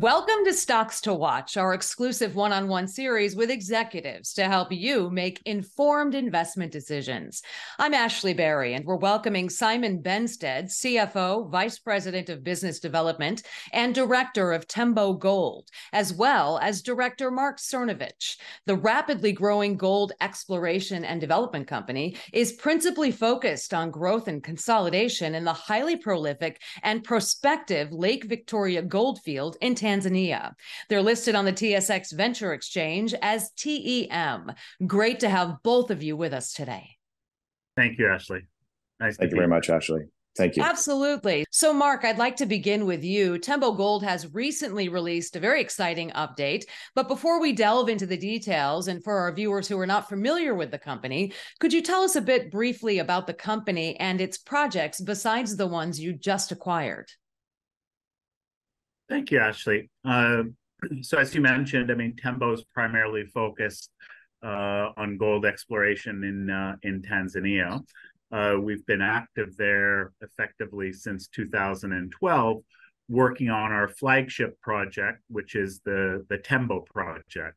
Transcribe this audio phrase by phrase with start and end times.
[0.00, 4.70] Welcome to Stocks to Watch, our exclusive one on one series with executives to help
[4.70, 7.42] you make informed investment decisions.
[7.80, 13.42] I'm Ashley Berry, and we're welcoming Simon Benstead, CFO, Vice President of Business Development,
[13.72, 18.36] and Director of Tembo Gold, as well as Director Marc Cernovitch.
[18.66, 25.34] The rapidly growing gold exploration and development company is principally focused on growth and consolidation
[25.34, 30.52] in the highly prolific and prospective Lake Victoria goldfield in Tanzania.
[30.88, 34.52] They're listed on the TSX Venture Exchange as TEM.
[34.86, 36.96] Great to have both of you with us today.
[37.76, 38.40] Thank you, Ashley.
[39.00, 39.16] Nice.
[39.16, 40.02] Thank you very much, Ashley.
[40.36, 40.62] Thank you.
[40.62, 41.44] Absolutely.
[41.50, 43.38] So, Marc, I'd like to begin with you.
[43.38, 46.64] Tembo Gold has recently released a very exciting update.
[46.94, 50.54] But before we delve into the details, and for our viewers who are not familiar
[50.54, 54.38] with the company, could you tell us a bit briefly about the company and its
[54.38, 57.10] projects besides the ones you just acquired?
[59.08, 59.90] Thank you, Ashley.
[60.04, 60.44] Uh,
[61.02, 63.90] so as you mentioned, I mean, Tembo is primarily focused
[64.42, 67.82] uh, on gold exploration in uh, in Tanzania.
[68.30, 72.62] Uh, we've been active there effectively since 2012,
[73.08, 77.56] working on our flagship project, which is the the Tembo project.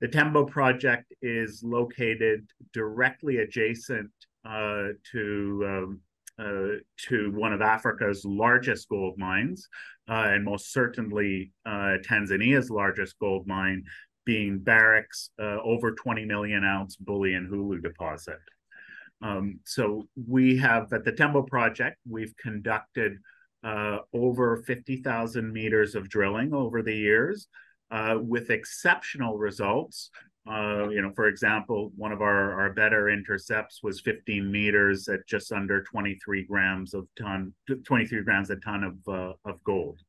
[0.00, 4.10] The Tembo project is located directly adjacent
[4.44, 6.00] uh, to um,
[6.38, 9.68] uh, to one of Africa's largest gold mines,
[10.08, 13.84] uh, and most certainly uh, Tanzania's largest gold mine,
[14.24, 18.38] being Barrick's uh, over 20 million ounce Bulyanhulu deposit.
[19.22, 23.18] Um, so we have at the Tembo project, we've conducted
[23.62, 27.48] uh, over 50,000 meters of drilling over the years
[28.20, 30.10] with exceptional results
[30.46, 35.26] uh, you know, for example, one of our, our better intercepts was 15 meters at
[35.26, 40.00] just under 23 grams of ton, 23 grams a ton of uh, of gold.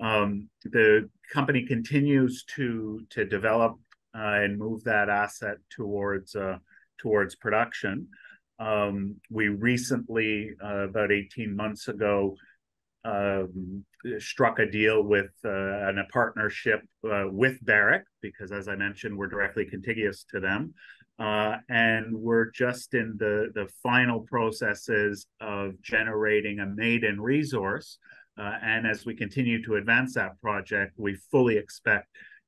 [0.00, 3.78] Um, the company continues to to develop
[4.14, 6.58] uh, and move that asset towards uh,
[6.96, 8.08] towards production.
[8.58, 12.36] Um, we recently, uh, about 18 months ago,
[13.08, 13.84] um,
[14.18, 19.16] struck a deal with uh, and a partnership uh, with Barrick because, as I mentioned,
[19.16, 20.74] we're directly contiguous to them,
[21.18, 27.98] uh, and we're just in the the final processes of generating a maiden resource.
[28.36, 32.06] Uh, and as we continue to advance that project, we fully expect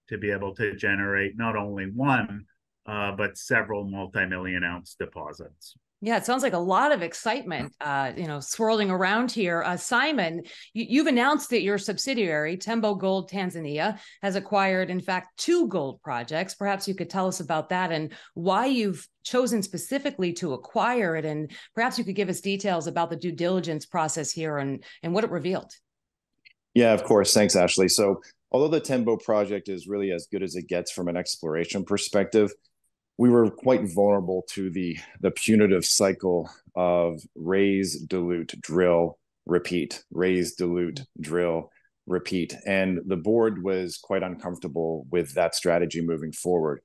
[0.09, 2.45] to be able to generate not only one
[2.87, 5.75] uh, but several multi-million ounce deposits.
[6.03, 9.63] Yeah, it sounds like a lot of excitement, uh, you know, swirling around here.
[9.63, 15.37] Uh, Simon, you, have announced that your subsidiary, Tembo Gold Tanzania, has acquired, in fact,
[15.37, 16.55] two gold projects.
[16.55, 21.27] Perhaps you could tell us about that and why you've chosen specifically to acquire it,
[21.27, 25.13] and perhaps you could give us details about the due diligence process here and and
[25.13, 25.71] what it revealed.
[26.73, 27.35] Yeah, of course.
[27.35, 27.89] Thanks, Ashley.
[27.89, 31.85] So, although the Tembo project is really as good as it gets from an exploration
[31.85, 32.51] perspective
[33.21, 40.55] we were quite vulnerable to the the punitive cycle of raise, dilute, drill, repeat, raise,
[40.55, 41.71] dilute, drill,
[42.07, 42.55] repeat.
[42.67, 46.81] And the board was quite uncomfortable with that strategy moving forward.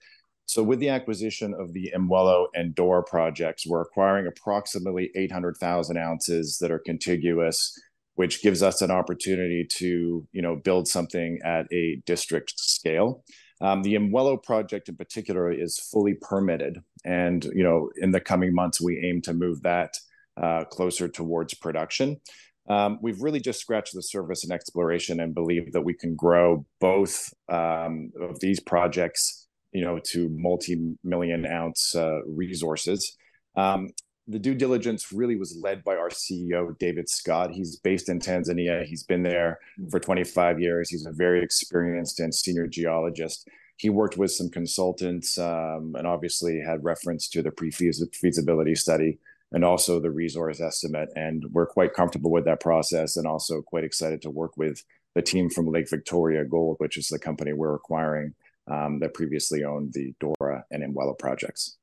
[0.46, 6.58] So, with the acquisition of the Imwelo and Dora projects, we're acquiring approximately 800,000 ounces
[6.60, 7.72] that are contiguous,
[8.16, 13.24] which gives us an opportunity to, you know, build something at a district scale.
[13.62, 18.54] Um, the Imwelo project in particular is fully permitted, and you know, in the coming
[18.54, 19.98] months, we aim to move that
[20.42, 22.20] uh, closer towards production.
[22.68, 26.66] Um, we've really just scratched the surface in exploration and believe that we can grow
[26.80, 33.16] both um, of these projects, you know, to multi-million ounce uh, resources.
[33.56, 33.92] Um,
[34.28, 37.52] the due diligence really was led by our CEO, David Scott.
[37.52, 38.84] He's based in Tanzania.
[38.86, 39.60] He's been there
[39.92, 40.90] for 25 years.
[40.90, 43.48] He's a very experienced and senior geologist.
[43.78, 49.20] He worked with some consultants um, and obviously had reference to the pre feasibility study
[49.52, 51.10] and also the resource estimate.
[51.16, 54.84] And we're quite comfortable with that process and also quite excited to work with
[55.14, 58.34] the team from Lake Victoria Gold, which is the company we're acquiring
[58.68, 61.78] um, that previously owned the Dora and Imwelo projects.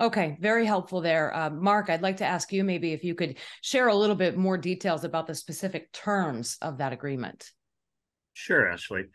[0.00, 1.34] Okay, very helpful there.
[1.34, 4.36] Uh, Marc, I'd like to ask you maybe if you could share a little bit
[4.36, 7.50] more details about the specific terms of that agreement.
[8.32, 9.06] Sure, Ashley.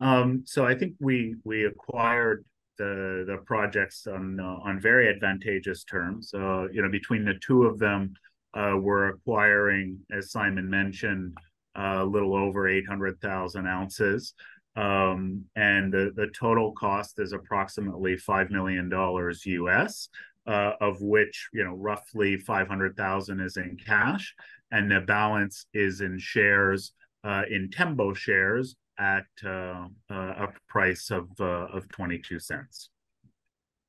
[0.00, 2.44] Um, so I think we we acquired
[2.76, 6.34] the the projects on uh, on very advantageous terms.
[6.34, 8.12] Uh, you know, between the two of them,
[8.54, 11.36] uh, we're acquiring, as Simon mentioned,
[11.76, 14.34] a little over eight hundred thousand ounces.
[14.74, 20.08] Um, and the, the total cost is approximately $5 million US
[20.46, 24.34] uh, of which you know roughly 500,000 is in cash,
[24.70, 26.92] and the balance is in shares
[27.24, 32.90] uh, in Tembo shares at uh, a price of uh, of 22 cents.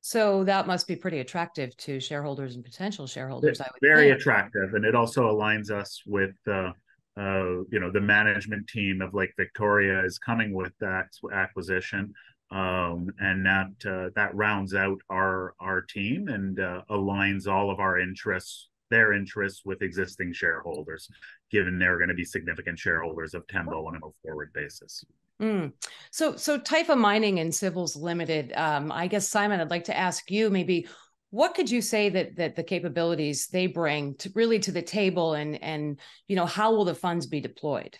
[0.00, 3.60] So that must be pretty attractive to shareholders and potential shareholders.
[3.60, 4.20] I would very think.
[4.20, 6.72] attractive, and it also aligns us with uh,
[7.16, 12.12] uh, you know the management team of Lake Victoria is coming with that acquisition,
[12.54, 17.80] um, and that uh, that rounds out our our team and uh, aligns all of
[17.80, 21.08] our interests their interests with existing shareholders,
[21.50, 25.04] given they're going to be significant shareholders of Tembo on a go-forward basis.
[25.40, 25.72] Mm.
[26.12, 28.52] So, so Taifa Mining and Civils Limited.
[28.54, 30.86] Um, I guess Simon, I'd like to ask you maybe
[31.30, 35.34] what could you say that that the capabilities they bring to really to the table,
[35.34, 35.98] and and
[36.28, 37.98] you know how will the funds be deployed?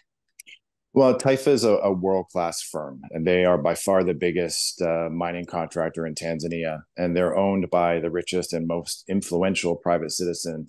[0.95, 4.81] Well, Taifa is a, a world class firm, and they are by far the biggest
[4.81, 10.13] uh, mining contractor in Tanzania, and they're owned by the richest and most influential private
[10.13, 10.69] citizen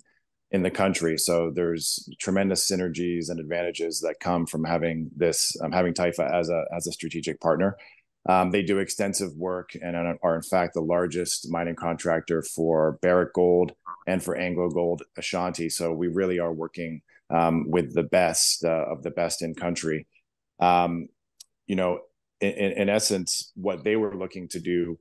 [0.50, 1.16] in the country.
[1.16, 6.50] So there's tremendous synergies and advantages that come from having this, um, having Taifa as
[6.50, 7.76] a as a strategic partner.
[8.28, 13.32] Um, they do extensive work and are in fact the largest mining contractor for Barrick
[13.32, 13.74] Gold
[14.08, 15.68] and for AngloGold Ashanti.
[15.68, 20.08] So we really are working um, with the best uh, of the best in country.
[20.60, 21.08] Um,
[21.66, 22.00] you know,
[22.40, 24.98] in, in, essence, what they were looking to do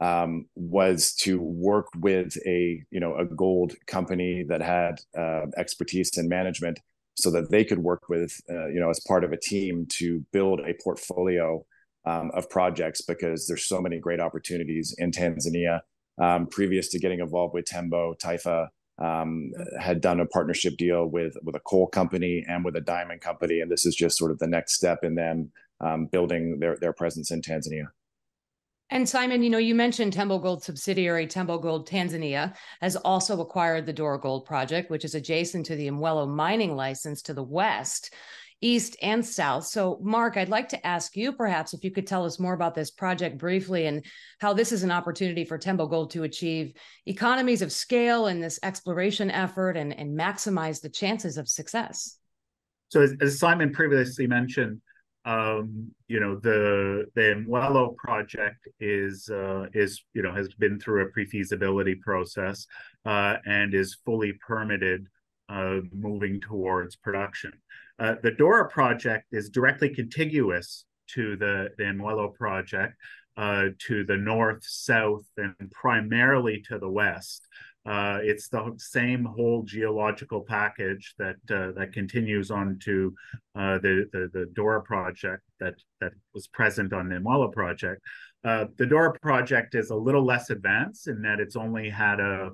[0.00, 6.16] um, was to work with a you know a gold company that had uh, expertise
[6.18, 6.80] in management,
[7.14, 10.24] so that they could work with uh, you know as part of a team to
[10.32, 11.64] build a portfolio
[12.04, 15.80] um, of projects because there's so many great opportunities in Tanzania.
[16.18, 21.36] Um, previous to getting involved with Tembo, Taifa um, had done a partnership deal with
[21.42, 24.38] with a coal company and with a diamond company, and this is just sort of
[24.38, 25.50] the next step in them
[25.80, 27.88] um, building their their presence in Tanzania.
[28.90, 33.86] And Simon, you know, you mentioned Tembo Gold subsidiary Tembo Gold Tanzania has also acquired
[33.86, 38.12] the Dora Gold project, which is adjacent to the Imwelo mining license to the west,
[38.62, 39.66] east, and south.
[39.66, 42.74] So, Marc, I'd like to ask you perhaps if you could tell us more about
[42.74, 44.04] this project briefly and
[44.40, 46.72] how this is an opportunity for Tembo Gold to achieve
[47.06, 52.16] economies of scale in this exploration effort and, and maximize the chances of success.
[52.88, 54.80] So, as, as Simon previously mentioned,
[55.24, 61.02] um, you know the the Imwelo project is uh, is you know has been through
[61.02, 62.66] a pre-feasibility process
[63.04, 65.06] uh, and is fully permitted
[65.48, 67.52] uh, moving towards production.
[68.02, 72.96] Uh, the Dora project is directly contiguous to the the project
[73.36, 77.46] uh, to the north, south, and primarily to the west.
[77.86, 83.14] Uh, it's the same whole geological package that uh, that continues on to
[83.54, 88.02] uh, the, the, the Dora project that that was present on the Imwelo project.
[88.42, 92.50] The Dora project is a little less advanced in that it's only had a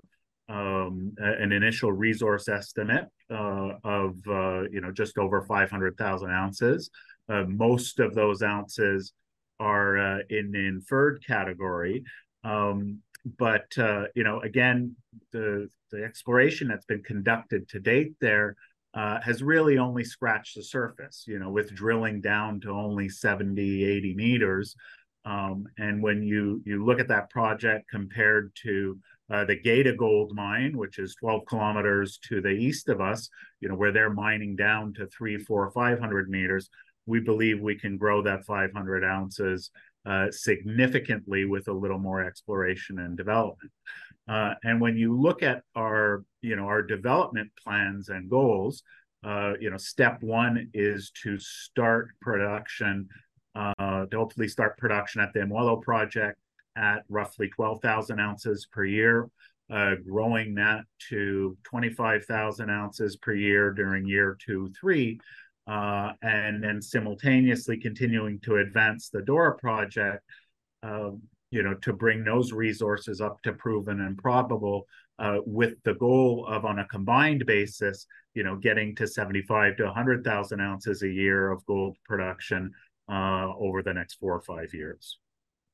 [0.51, 6.91] um, an initial resource estimate uh, of uh, you know just over 500,000 ounces.
[7.29, 9.13] most of those ounces
[9.61, 12.05] are in the inferred category.
[12.45, 13.03] Um,
[13.37, 14.97] but uh, you know, again,
[15.33, 18.57] the the exploration that's been conducted to date there
[18.95, 21.25] uh, has really only scratched the surface.
[21.27, 24.77] You know, with drilling down to only 70, 80 meters.
[25.25, 28.99] Um, and when you you look at that project compared to
[29.31, 33.29] uh, the Geita Gold Mine, which is 12 kilometers to the east of us,
[33.61, 36.71] you know, where they're mining down to three, four, 500 meters,
[37.07, 39.71] we believe we can grow that 500 ounces
[40.07, 43.73] uh, significantly with a little more exploration and development.
[44.29, 48.83] Uh, and when you look at our, you know, our development plans and goals,
[49.25, 53.09] uh, you know, step one is to start production,
[53.55, 56.39] uh, to hopefully start production at the Imwelo project
[56.79, 59.29] at roughly 12,000 ounces per year,
[59.71, 65.21] uh, growing that to 25,000 ounces per year during year two, three,
[65.67, 70.23] uh, and then simultaneously continuing to advance the Dora project,
[70.83, 71.11] uh,
[71.51, 74.87] you know, to bring those resources up to proven and probable,
[75.19, 79.85] uh, with the goal of on a combined basis, you know, getting to 75 to
[79.85, 82.71] 100,000 ounces a year of gold production
[83.11, 85.19] uh, over the next four or five years.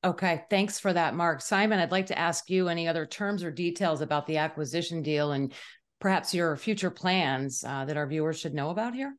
[0.05, 1.41] Okay, thanks for that, Marc.
[1.41, 5.31] Simon, I'd like to ask you any other terms or details about the acquisition deal
[5.31, 5.51] and
[5.99, 9.15] perhaps your future plans uh, that our viewers should know about here.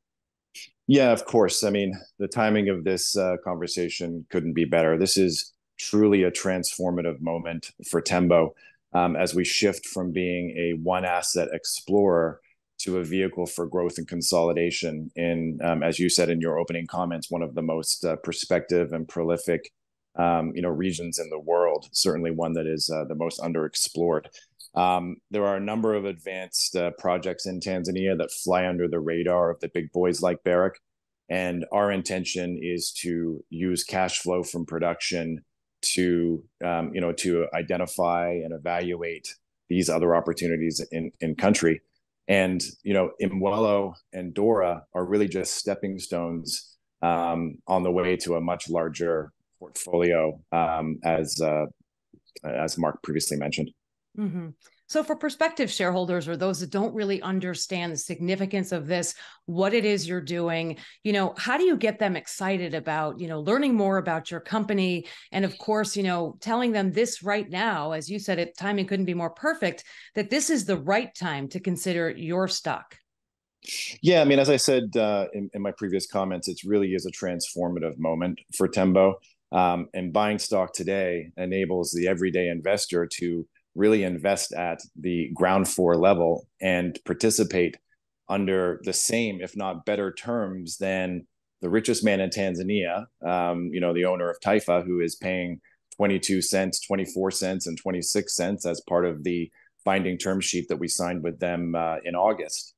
[0.87, 1.64] Yeah, of course.
[1.64, 4.97] I mean, the timing of this uh, conversation couldn't be better.
[4.97, 8.55] This is truly a transformative moment for Tembo
[8.93, 12.40] um, as we shift from being a one asset explorer
[12.78, 16.87] to a vehicle for growth and consolidation in, um, as you said in your opening
[16.87, 19.73] comments, one of the most uh, prospective and prolific,
[20.16, 21.88] um, you know, regions in the world.
[21.92, 24.26] Certainly one that is uh, the most underexplored.
[24.75, 29.00] Um, there are a number of advanced uh, projects in Tanzania that fly under the
[29.00, 30.78] radar of the big boys like Barrick.
[31.28, 35.44] And our intention is to use cash flow from production
[35.94, 39.35] to, um, you know, to identify and evaluate
[39.68, 41.80] these other opportunities in, in country.
[42.28, 48.16] And, you know, Imwelo and Dora are really just stepping stones um, on the way
[48.18, 49.32] to a much larger
[49.66, 51.66] portfolio, um, as uh,
[52.44, 53.70] as Marc previously mentioned.
[54.18, 54.49] Mm-hmm.
[54.88, 59.14] So, for prospective shareholders or those that don't really understand the significance of this,
[59.46, 63.26] what it is you're doing, you know, how do you get them excited about, you
[63.26, 65.06] know, learning more about your company?
[65.32, 68.87] And of course, you know, telling them this right now, as you said, it timing
[68.87, 69.82] couldn't be more perfect,
[70.14, 72.96] that this is the right time to consider your stock.
[74.00, 77.06] Yeah, I mean, as I said uh, in, in, my previous comments, it really is
[77.06, 79.16] a transformative moment for Tembo.
[79.53, 85.69] Um, and buying stock today enables the everyday investor to really invest at the ground
[85.69, 87.76] floor level and participate
[88.29, 91.26] under the same, if not better terms than
[91.62, 95.61] the richest man in Tanzania, um, you know, the owner of Taifa, who is paying
[95.97, 99.50] 22 cents, 24 cents, and 26 cents as part of the
[99.85, 102.75] binding term sheet that we signed with them uh, in August.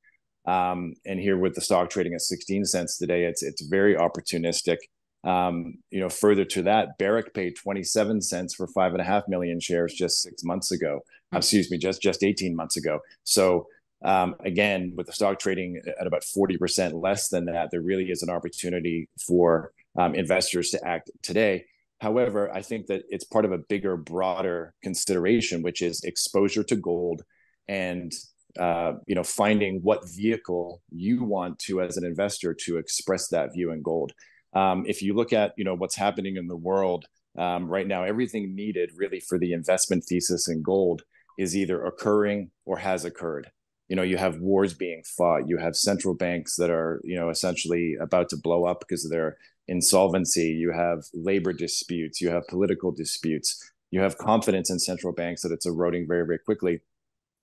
[0.46, 4.76] Um, and here with the stock trading at 16 cents today, it's it's very opportunistic.
[5.24, 9.24] Um, you know, further to that, Barrick paid 27 cents for five and a half
[9.28, 11.00] million shares just six months ago.
[11.00, 11.38] Mm-hmm.
[11.38, 13.00] Excuse me, just just 18 months ago.
[13.24, 13.66] So
[14.04, 18.22] um, again, with the stock trading at about 40% less than that, there really is
[18.22, 21.64] an opportunity for um, investors to act today.
[22.00, 26.76] However, I think that it's part of a bigger, broader consideration, which is exposure to
[26.76, 27.22] gold
[27.66, 28.12] and
[28.58, 33.52] uh, you know finding what vehicle you want to as an investor to express that
[33.52, 34.12] view in gold
[34.54, 38.04] um, if you look at you know what's happening in the world um, right now,
[38.04, 41.02] everything needed really for the investment thesis in gold
[41.38, 43.50] is either occurring or has occurred.
[43.88, 45.48] You know, you have wars being fought.
[45.48, 49.10] You have central banks that are you know essentially about to blow up because of
[49.10, 49.36] their
[49.66, 50.48] insolvency.
[50.48, 52.20] You have labor disputes.
[52.20, 53.70] You have political disputes.
[53.90, 56.80] You have confidence in central banks that it's eroding very very quickly,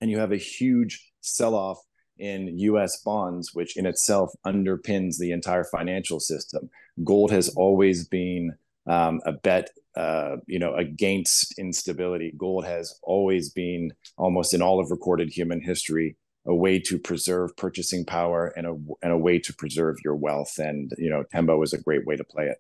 [0.01, 1.79] and you have a huge sell off
[2.17, 6.69] in US bonds, which in itself underpins the entire financial system.
[7.03, 8.55] Gold has always been
[8.87, 12.33] um, a bet, uh, you know, against instability.
[12.37, 17.55] Gold has always been, almost in all of recorded human history, a way to preserve
[17.57, 20.57] purchasing power and a and a way to preserve your wealth.
[20.57, 22.57] And you know, Tembo is a great way to play it.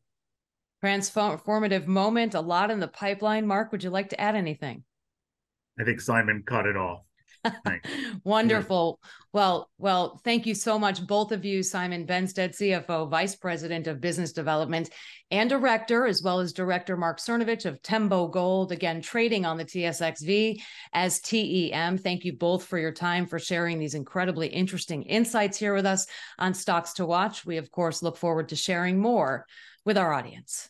[0.83, 3.47] Transformative moment, a lot in the pipeline.
[3.47, 4.83] Marc, would you like to add anything?
[5.79, 7.05] I think Simon cut it all.
[8.23, 8.99] Wonderful.
[9.33, 13.99] Well, well, thank you so much, both of you, Simon Benstead, CFO, Vice President of
[13.99, 14.89] Business Development,
[15.31, 19.65] and Director, as well as Director Marc Cernovitch of Tembo Gold, again, trading on the
[19.65, 20.61] TSXV
[20.93, 21.97] as TEM.
[21.97, 26.07] Thank you both for your time, for sharing these incredibly interesting insights here with us
[26.39, 27.45] on Stocks to Watch.
[27.45, 29.45] We, of course, look forward to sharing more
[29.83, 30.69] with our audience.